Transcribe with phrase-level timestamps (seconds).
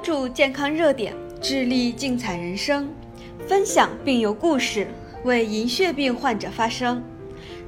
[0.00, 2.88] 关注健康热点，致力精彩人生，
[3.46, 4.86] 分享病友故事，
[5.24, 7.02] 为银屑病患者发声。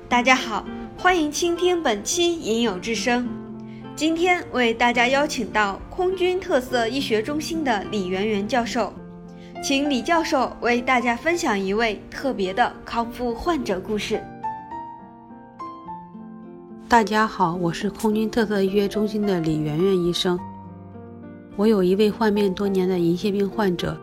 [0.08, 0.64] 大家好，
[0.96, 3.28] 欢迎倾听本期银友之声。
[3.94, 8.94] 今天为大家邀请到空军特色医学中心的李媛媛教授，
[9.62, 14.24] 请李教授为大家分享一位特别的康复患者故事。
[16.88, 20.40] 大家好，我是空军特色医学中心的李媛媛医生。
[21.56, 23.96] 我有一位患病多年的银屑病患者，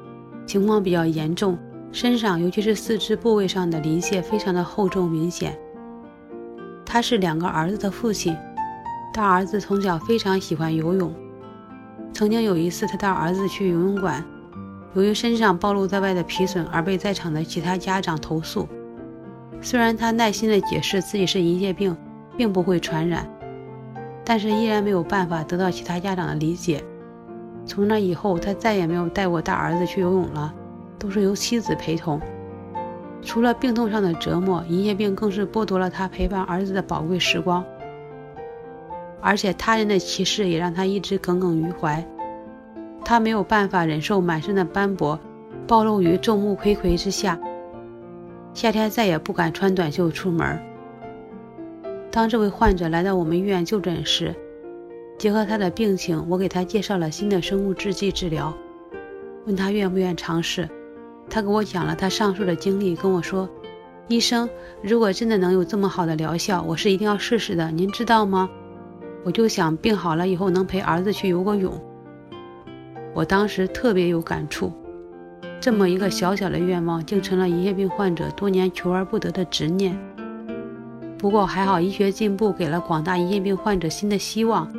[0.45, 1.57] 情况比较严重，
[1.91, 5.57] 身上尤其是四肢部位上的鳞屑非常的厚重明显。
[6.85, 8.35] 他是两个儿子的父亲，
[9.13, 11.11] 大儿子从小非常喜欢游泳。
[12.13, 14.23] 曾经有一次，他带儿子去游泳馆，
[14.93, 18.67] 由于身上暴露在外的皮损而被在场的其他家长投诉。
[19.61, 21.95] 虽然他耐心的解释自己是银屑病，
[22.37, 23.27] 并不会传染，
[24.23, 26.83] 但是依然没有办法得到其他家长的理解。
[27.69, 30.51] 从那以后，他再也没有带过大儿子去游泳了，
[30.97, 32.19] 都是由妻子陪同。
[33.21, 37.63] 除了病痛上的折磨，银屑病更是剥夺了他陪伴儿子的宝贵时光。
[39.21, 42.03] 而且他人的歧视也让他一直耿耿于怀。
[43.05, 45.19] 他没有办法忍受满身的斑驳，
[45.67, 47.39] 暴露于众目睽睽之下。
[48.55, 50.59] 夏天再也不敢穿短袖出门。
[52.09, 54.35] 当这位患者来到我们医院就诊时，
[55.19, 58.53] 结合他的病情，我给他介绍了新的生物制剂治疗，
[59.45, 60.69] 问他愿不愿尝试。
[61.29, 63.47] 他给我讲了他上述的经历，跟我说
[64.07, 64.49] ：“医生，
[64.81, 67.69] 如果真的能有这么好的疗效，我是一定要试试的。
[67.69, 68.49] 您知道吗？
[69.25, 71.77] 我就想病好了以后能陪儿子去游个泳。”
[73.13, 74.71] 我当时特别有感触，
[75.59, 79.99] 这么一个小小的愿望，竟成了银屑病患者多年求而不得的执念。
[81.17, 84.71] 不过还好，医学进步给了广大银屑病患者新的希望。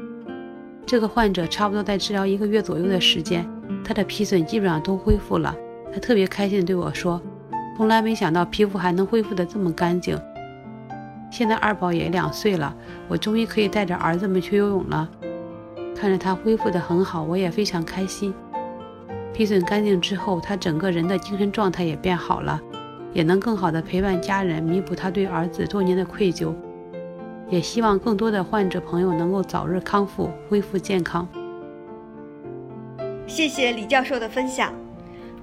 [0.91, 3.49] 这个患者差不多在治疗一个月左右的时间，
[3.85, 5.55] 他的皮损基本上都恢复了。
[5.95, 7.23] 他特别开心地对我说
[7.79, 10.19] ：“从来没想到皮肤还能恢复得这么干净。”
[11.31, 12.75] 现在二宝也两岁了，
[13.07, 15.09] 我终于可以带着儿子们去游泳了。
[15.95, 18.35] 看着他恢复得很好，我也非常开心。
[19.33, 22.61] 皮损干净之后，他整个人的精神状态也变好了，
[23.13, 26.53] 也能更好地陪伴家人，弥补他对儿子多年的愧疚。
[27.51, 31.27] 也希望更多的患者朋友能够早日康复，恢复健康。
[33.27, 34.73] 谢谢李教授的分享，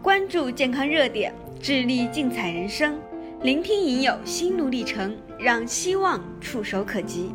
[0.01, 2.97] 关注健康热点，致力精彩人生，
[3.41, 7.31] 聆听影友心路历程，让希望触手可及。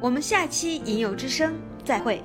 [0.00, 1.54] 我们下期影友之声
[1.84, 2.22] 再会。